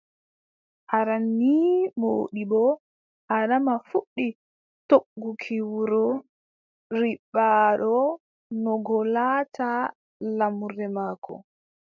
[0.97, 2.61] Aran nii Moodibbo
[3.37, 4.27] Adama fuɗɗi
[4.89, 6.05] togguki wuro
[6.99, 7.95] Ribaaɗo
[8.61, 9.67] no ngo laata
[10.37, 11.33] laamurde maako.